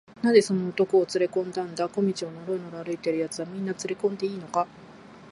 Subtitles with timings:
[0.23, 1.87] 「なぜその男をつれこんだんだ？
[1.87, 4.65] 小路をのろのろ歩いているやつは、みんなつれこんでいいのか？」